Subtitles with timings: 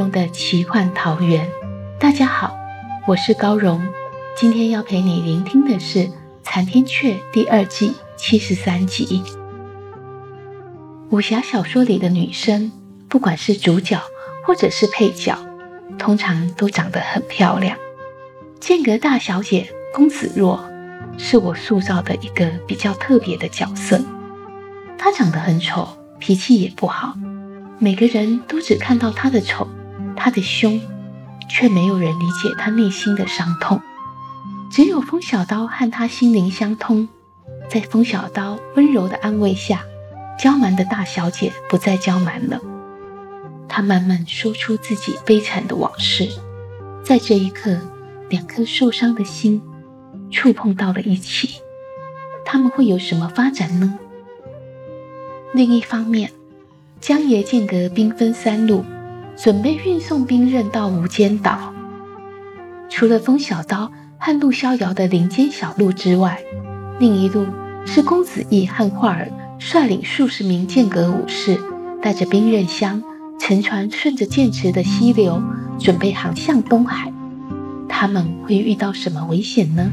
[0.00, 1.46] 荣的奇幻桃源。
[1.98, 2.56] 大家好，
[3.06, 3.86] 我是高荣。
[4.34, 5.98] 今天要陪你聆听的是
[6.42, 9.22] 《残天阙》第二季七十三集。
[11.10, 12.72] 武侠小说里的女生，
[13.10, 14.00] 不管是主角
[14.46, 15.36] 或者是配角，
[15.98, 17.76] 通常都长得很漂亮。
[18.58, 20.64] 剑阁大小姐公子若，
[21.18, 24.00] 是我塑造的一个比较特别的角色。
[24.96, 25.86] 她长得很丑，
[26.18, 27.14] 脾气也不好。
[27.78, 29.68] 每个人都只看到他的丑，
[30.22, 30.78] 他的胸，
[31.48, 33.80] 却没有人理解他内心的伤痛。
[34.70, 37.08] 只有风小刀和他心灵相通，
[37.70, 39.82] 在风小刀温柔的安慰下，
[40.38, 42.60] 娇蛮的大小姐不再娇蛮了。
[43.66, 46.28] 她慢慢说出自己悲惨的往事，
[47.02, 47.80] 在这一刻，
[48.28, 49.62] 两颗受伤的心
[50.30, 51.62] 触碰到了一起。
[52.44, 53.98] 他们会有什么发展呢？
[55.54, 56.30] 另一方面。
[57.00, 58.84] 江爷剑阁兵分三路，
[59.42, 61.72] 准备运送兵刃到无间岛。
[62.90, 66.38] 除了风小刀和陆逍遥的林间小路之外，
[66.98, 67.46] 另一路
[67.86, 71.58] 是公子义和画儿率领数十名剑阁武士，
[72.02, 73.02] 带着兵刃箱，
[73.38, 75.42] 乘船顺着剑池的溪流，
[75.78, 77.10] 准备航向东海。
[77.88, 79.90] 他们会遇到什么危险呢？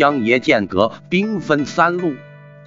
[0.00, 2.14] 江爷剑阁兵分三路，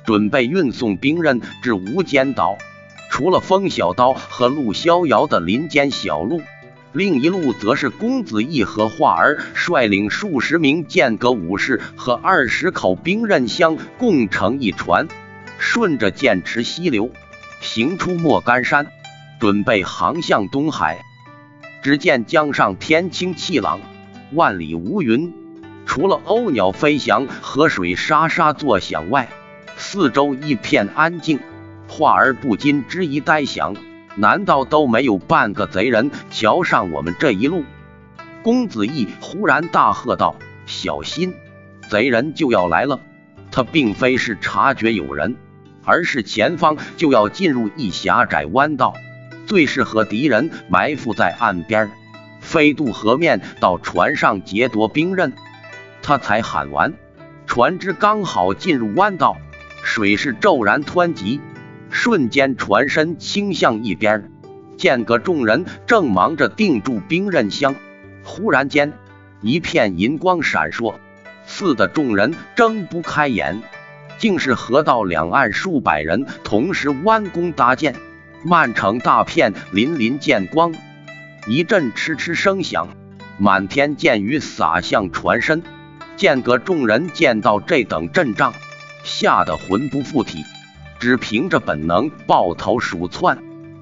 [0.06, 2.60] 准备运送兵刃至无间岛。
[3.10, 6.44] 除了风小刀和陆逍遥的林间小路，
[6.92, 15.08] 另一路则是公子义和画儿率领数十名剑阁武士和二十口兵刃箱共乘一船，
[15.58, 17.10] 顺着剑池溪流
[17.62, 18.86] 行出莫干山，
[19.40, 21.04] 准备航向东海。
[21.82, 23.80] 只见江上天清气朗，
[24.34, 25.34] 万里无云。
[25.86, 29.30] 除了鸥鸟飞翔、河水沙沙作响外，
[29.78, 31.40] 四周一片安静。
[31.88, 33.76] 画儿不禁之一呆想：
[34.16, 37.64] 难道都没有半个贼人瞧上我们这一路？
[38.42, 40.36] 公子义忽然大喝道
[40.66, 41.34] ：“小心，
[41.90, 43.00] 贼人就要来了！”
[43.52, 45.36] 他并非是察觉有人，
[45.86, 48.96] 而是前方就要进入一狭窄弯道，
[49.46, 51.92] 最适合敌人埋伏在岸边，
[52.42, 55.34] 飞渡河面到船上劫夺兵刃。
[56.04, 56.94] 他才喊完，
[57.48, 59.38] 船只刚好进入弯道，
[59.84, 61.40] 水势骤然湍急，
[61.90, 64.30] 瞬间船身倾向一边。
[64.78, 67.76] 剑阁众人正忙着定住兵刃箱，
[68.24, 68.92] 忽然间
[69.40, 70.96] 一片银光闪烁，
[71.46, 73.62] 刺得众人睁不开眼。
[74.18, 77.96] 竟是河道两岸数百人同时弯弓搭箭，
[78.44, 80.74] 漫成大片粼粼剑光，
[81.48, 82.90] 一阵嗤嗤声响，
[83.38, 85.64] 满天箭雨洒向船身。
[86.16, 88.54] 剑阁众人见到这等阵仗，
[89.04, 90.44] 吓得魂不附体，
[91.00, 93.40] 只凭着本能抱头鼠窜，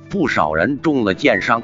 [0.10, 1.62] 不少人中了箭伤，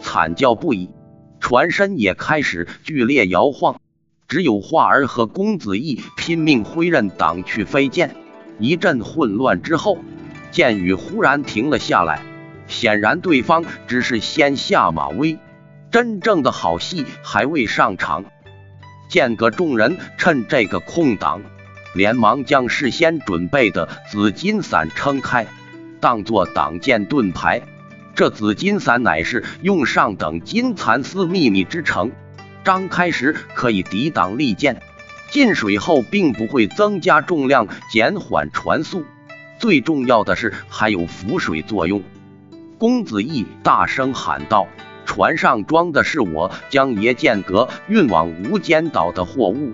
[0.00, 0.90] 惨叫不已，
[1.38, 3.80] 船身也开始剧烈摇晃。
[4.26, 8.16] 只有画儿和公子义拼命挥刃挡去飞剑，
[8.58, 9.98] 一阵混乱之后，
[10.50, 12.22] 箭雨忽然停了下来，
[12.66, 15.38] 显然对方只是先下马威，
[15.92, 18.24] 真正的好戏还未上场。
[19.08, 21.42] 剑阁众人趁这个空档，
[21.94, 25.46] 连忙将事先准备的紫金伞撑开，
[26.00, 27.62] 当作挡箭盾牌。
[28.14, 32.10] 这紫金伞乃是用上等金蚕丝秘密之成，
[32.64, 34.80] 张开时可以抵挡利箭，
[35.30, 39.04] 进水后并不会增加重量，减缓船速。
[39.58, 42.02] 最重要的是还有浮水作用。
[42.78, 44.66] 公子义大声喊道。
[45.06, 49.72] 船上装的是我将爷剑阁运往无间岛的货物，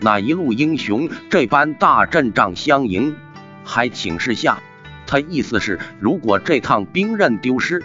[0.00, 3.14] 哪一路英雄这般大阵仗相迎，
[3.62, 4.58] 还请示下。
[5.06, 7.84] 他意思是，如果这趟兵刃丢失，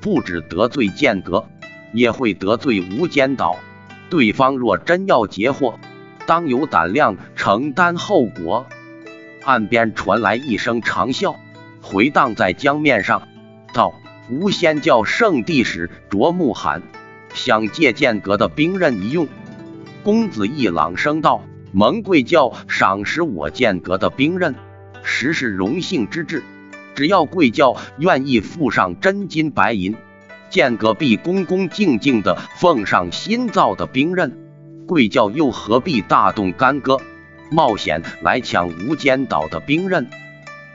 [0.00, 1.48] 不止得罪剑阁，
[1.92, 3.56] 也会得罪无间岛。
[4.10, 5.78] 对方若真要截获，
[6.26, 8.66] 当有胆量承担后果。
[9.44, 11.36] 岸边传来一声长啸，
[11.80, 13.28] 回荡在江面上，
[13.72, 13.94] 道
[14.30, 16.82] ：“无仙教圣地使卓木罕
[17.34, 19.28] 想借剑阁的兵刃一用。”
[20.02, 21.42] 公子一朗声道
[21.72, 24.54] ：“蒙贵教赏识我剑阁的兵刃，
[25.02, 26.42] 实是荣幸之至。
[26.94, 29.96] 只要贵教愿意付上真金白银，
[30.50, 34.38] 剑阁必恭恭敬敬的奉上新造的兵刃。
[34.86, 37.00] 贵教又何必大动干戈，
[37.50, 40.08] 冒险来抢无间岛的兵刃？”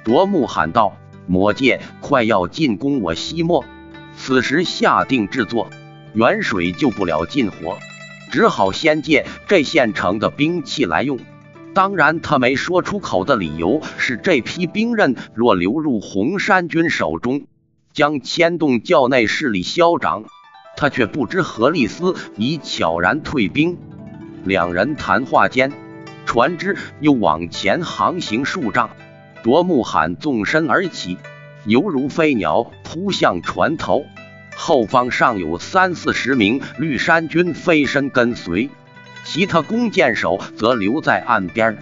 [0.04, 0.98] 卓木喊道
[1.30, 3.64] ：“魔界快要进攻我西漠，
[4.18, 5.70] 此时下定制作，
[6.16, 7.78] 远水救不了近火。”
[8.32, 11.20] 只好先借这现成的兵器来用。
[11.74, 17.46] 当然，他没说出口的理由是，这批兵刃若流入红山军手中，
[17.94, 20.26] 将牵动教内势力消长。
[20.78, 23.78] 他却不知何利斯已悄然退兵。
[24.46, 25.72] 两人谈话间，
[26.26, 28.92] 船只又往前航行数丈。
[29.44, 31.18] 卓木罕纵身而起，
[31.66, 34.06] 犹如飞鸟扑向船头。
[34.56, 38.70] 后方尚有三四十名绿衫军飞身跟随，
[39.24, 41.78] 其他弓箭手则留在岸边。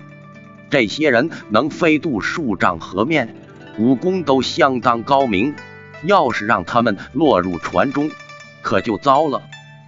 [0.70, 3.36] 这些人能飞渡数丈河面，
[3.80, 5.56] 武功都相当高明。
[6.04, 8.12] 要是让他们落入船中，
[8.62, 9.42] 可就糟了。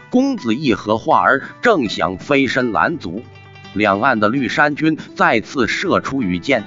[0.10, 3.22] 公子义和画儿正想飞身拦阻，
[3.74, 6.64] 两岸的绿衫军再次射出羽箭，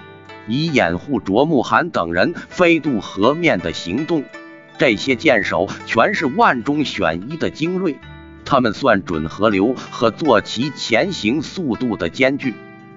[0.48, 4.24] 以掩护卓木罕等人飞渡河面的行动。
[4.78, 7.96] 这些箭手全是万中选一的精锐，
[8.44, 12.54] 他们算准河流和坐骑前行速度的间距，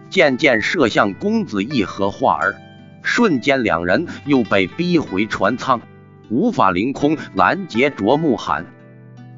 [0.09, 2.56] 渐渐射向公子义和画儿。
[3.03, 5.81] 瞬间，两人又被逼回船舱，
[6.30, 8.65] 无法凌空拦截卓木罕。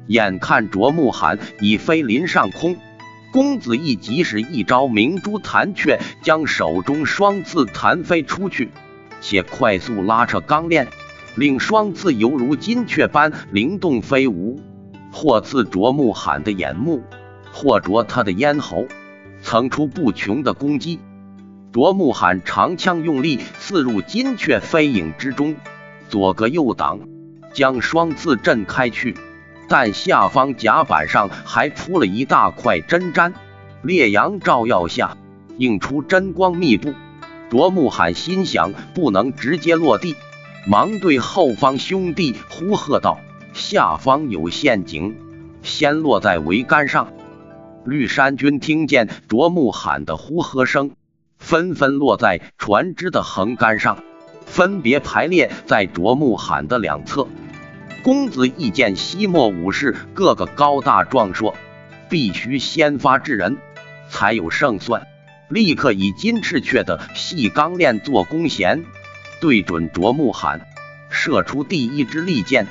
[0.06, 2.78] 眼看卓木罕已飞临上空，
[3.30, 8.70] 公子义即使一招明珠弹雀，将手中双刺弹飞出去，
[9.20, 10.88] 且快速拉扯钢链。
[11.36, 14.60] 令双刺犹如金雀般灵动飞舞，
[15.12, 17.02] 或刺啄木罕的眼目，
[17.52, 18.86] 或啄他的咽喉，
[19.40, 20.98] 层出不穷的攻击。
[21.70, 25.54] 啄木罕长枪用力刺入金雀飞影之中，
[26.08, 26.98] 左隔右挡，
[27.52, 29.14] 将双刺震开去。
[29.68, 33.34] 但下方甲板上还铺了一大块针毡，
[33.82, 35.16] 烈阳照耀下，
[35.58, 36.94] 映出真光密布。
[37.50, 40.16] 卓木罕心想，不能直接落地。
[40.66, 43.20] 忙对后方兄弟呼喝道
[43.54, 45.16] ：“下方有陷阱，
[45.62, 47.12] 先落在桅杆上。”
[47.86, 50.90] 绿衫军听见卓木罕的呼喝声，
[51.38, 54.02] 纷纷落在船只的横杆上，
[54.44, 57.28] 分别排列在卓木罕的两侧。
[58.02, 61.54] 公子一见西漠武士个个高大壮硕，
[62.08, 63.58] 必须先发制人，
[64.08, 65.06] 才有胜算。
[65.48, 68.84] 立刻以金翅雀的细钢链做弓弦。
[69.40, 70.60] 对准卓木罕，
[71.10, 72.66] 射出第一支利箭。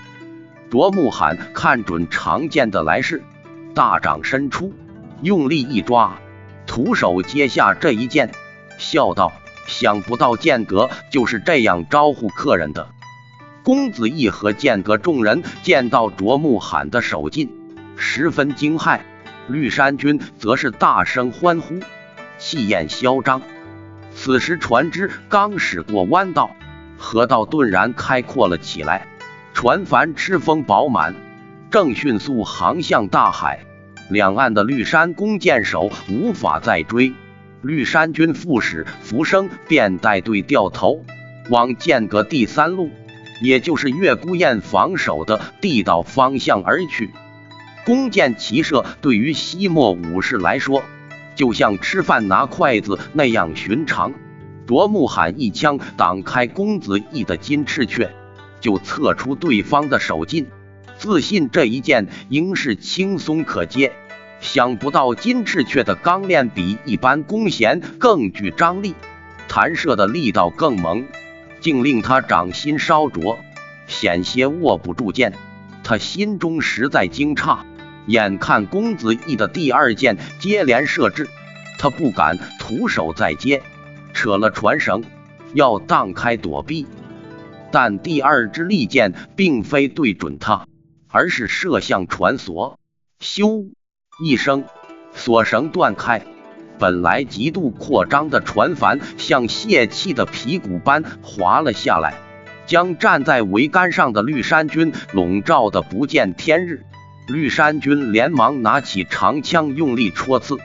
[0.70, 3.24] 卓木罕看准长剑的来势，
[3.74, 4.74] 大掌伸出，
[5.22, 6.20] 用力一抓，
[6.66, 8.32] 徒手接下这一箭，
[8.78, 9.32] 笑道
[9.66, 12.90] ：“想不到剑阁就是这样招呼客人的。”
[13.68, 17.50] 公子义和剑阁众人见到卓木罕的手劲，
[17.98, 19.02] 十分惊骇。
[19.50, 21.82] 绿衫军则是大声欢呼，
[22.38, 23.42] 气焰嚣张。
[24.16, 26.52] 此时船只刚驶过弯道，
[26.98, 29.06] 河道顿然开阔了起来，
[29.54, 31.14] 船帆吃风饱满，
[31.70, 33.66] 正迅速航向大海。
[34.10, 37.12] 两岸的绿山弓箭手无法再追，
[37.62, 41.04] 绿山军副使福生便带队掉头
[41.50, 42.92] 往剑阁第三路，
[43.42, 47.12] 也就是月孤雁防守的地道方向而去。
[47.86, 50.84] 弓箭齐射对于西漠武士来说。
[51.36, 54.12] 就像吃饭拿筷子那样寻常。
[54.66, 58.12] 卓木罕一枪挡开公子义的金翅雀，
[58.60, 60.48] 就测出对方的手劲，
[60.98, 63.94] 自信这一箭应是轻松可接。
[64.40, 68.96] 想不到金翅雀的钢链比一般弓弦更具张力，
[69.48, 71.06] 弹射的力道更猛，
[71.60, 73.40] 竟令他掌心烧灼，
[73.88, 75.34] 险些握不住剑。
[75.84, 77.60] 他心中实在惊诧。
[78.08, 81.28] 眼看公子义的第二箭接连射至，
[81.78, 83.62] 他不敢徒手再接，
[84.14, 85.04] 扯了船绳，
[85.54, 86.88] 要荡开躲避。
[87.70, 90.66] 但第二支利箭并非对准他，
[91.10, 92.80] 而是射向船索。
[93.20, 93.72] 咻
[94.24, 94.64] 一声，
[95.14, 96.26] 索绳断开，
[96.80, 102.14] 本来极度扩张的船帆像泄气的皮鼓般滑了下来，
[102.66, 106.84] 将站在桅杆上的绿衫军笼罩的不见天日。
[107.28, 110.58] 绿山军连忙拿起长枪，用力戳刺，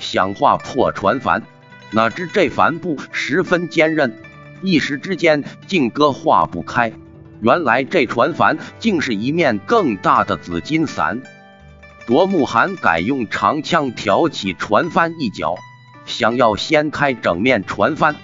[0.00, 1.42] 想划破船帆。
[1.90, 4.14] 哪知这帆布十分坚韧，
[4.62, 6.92] 一时之间竟割划不开。
[7.40, 11.22] 原来这船帆竟是一面更大的紫金伞。
[12.08, 15.56] 卓木寒改用长枪挑起船帆一角，
[16.06, 18.16] 想要掀开整面船帆。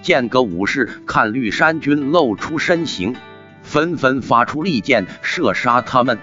[0.00, 3.16] 剑阁武士看绿山军露出身形，
[3.64, 6.20] 纷纷发出利箭射杀他们。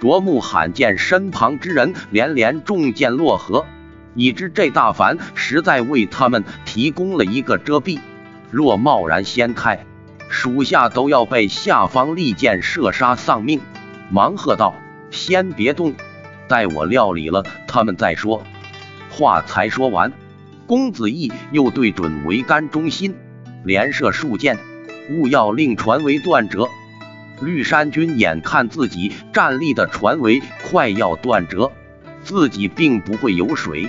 [0.00, 3.66] 卓木罕见身旁之人连连中箭落河。
[4.14, 8.00] 已知这大帆实在为他们提供了一个遮蔽，
[8.50, 9.84] 若贸然掀开，
[10.30, 13.60] 属下都要被下方利箭射杀丧命。
[14.10, 14.74] 忙喝道
[15.12, 15.92] ：“先别动，
[16.48, 18.42] 待我料理了他们再说。”
[19.10, 20.12] 话才说完，
[20.66, 23.14] 公子义又对准桅杆中心
[23.64, 24.56] 连射数箭，
[25.10, 26.68] 勿要令船桅断折。
[27.40, 31.70] 绿山军眼看自己站立的船桅快要断折，
[32.22, 33.88] 自己并不会有水。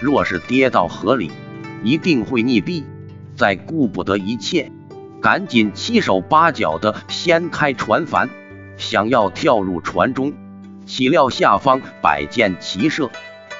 [0.00, 1.30] 若是跌到河里，
[1.82, 2.84] 一定会溺毙。
[3.36, 4.70] 再顾不得一切，
[5.20, 8.28] 赶紧七手八脚的掀开船帆，
[8.76, 10.32] 想要跳入船中。
[10.88, 13.10] 岂料下方百箭齐射，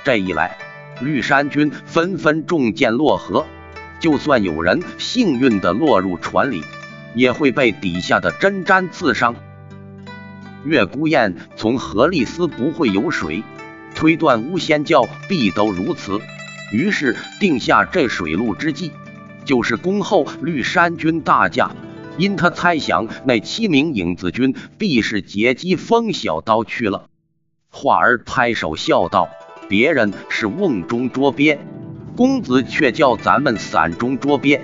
[0.03, 0.57] 这一来，
[1.03, 3.45] 绿山军纷纷中箭落河。
[4.01, 6.65] 就算有人幸运的落入船里，
[7.15, 9.37] 也会被底下的针毡刺伤。
[10.65, 13.45] 月孤雁从河利斯不会有水？
[13.95, 16.19] 推断巫仙教必都如此，
[16.73, 18.91] 于是定下这水路之计，
[19.45, 21.73] 就是恭候绿山军大驾。
[22.17, 27.08] 因他猜想那七名影子军必是劫击风小刀去了。
[27.71, 29.29] 华儿拍手笑道
[29.69, 31.59] ：“别人是瓮中捉鳖，
[32.17, 34.61] 公子却叫咱们伞中捉鳖。”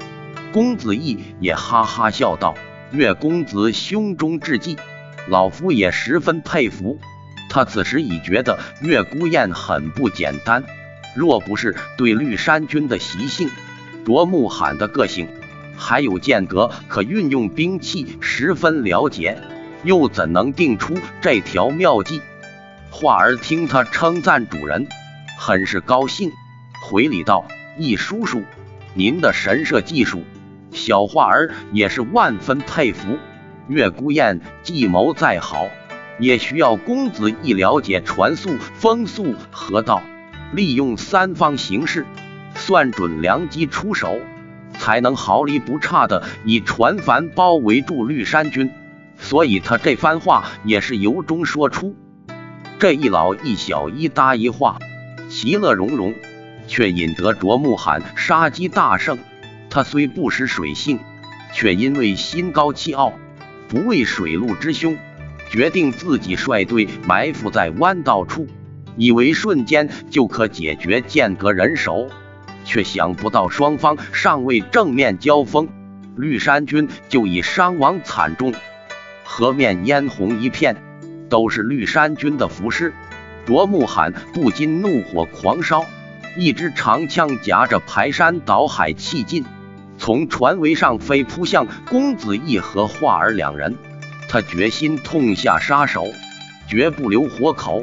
[0.52, 2.54] 公子义也哈哈笑道
[2.92, 4.76] ：“岳公子胸中智计，
[5.28, 6.99] 老夫也十分佩服。”
[7.50, 10.64] 他此时已觉得岳孤雁很不简单，
[11.14, 13.49] 若不是对绿山军的习性、
[14.04, 15.28] 卓木罕的个性，
[15.76, 19.38] 还有剑阁可运用兵器十分了解，
[19.84, 22.20] 又怎能定出这条妙计？
[22.97, 24.87] 华儿听他称赞主人，
[25.37, 26.31] 很是高兴，
[26.81, 27.45] 回礼道
[27.77, 28.45] ：“易叔叔，
[28.95, 30.23] 您的神射技术，
[30.71, 33.19] 小华儿也是万分佩服。
[33.67, 35.67] 月孤雁计谋再好。”
[36.21, 40.01] 也需要公子一了解传速、风速河道，
[40.53, 42.07] 利用三方形势，
[42.55, 44.21] 算准良机出手，
[44.79, 48.71] 才能毫厘不差的以船帆包围住绿山军。
[49.19, 51.97] 所以他这番话也是由衷说出。
[52.78, 54.78] 这一老一小一搭一话，
[55.31, 56.12] 其乐融融，
[56.66, 59.19] 却引得卓木罕杀机大胜。
[59.71, 60.99] 他虽不识水性，
[61.52, 63.12] 却因为心高气傲，
[63.69, 64.97] 不畏水陆之凶。
[65.50, 68.49] 决定自己率队埋伏在弯道处，
[68.97, 72.09] 以为瞬间就可解决间隔人手，
[72.64, 75.69] 却想不到双方尚未正面交锋，
[76.16, 78.52] 绿山军就已伤亡惨重，
[79.23, 80.76] 河面嫣红一片，
[81.35, 82.95] 都是绿衫军的服饰。
[83.45, 85.85] 卓木罕不禁怒火狂烧，
[86.37, 89.45] 一支长枪夹着排山倒海气劲，
[89.99, 93.75] 从船桅上飞扑向公子义和画儿两人。
[94.29, 96.07] 他决心痛下杀手，
[96.69, 97.83] 绝不留活口。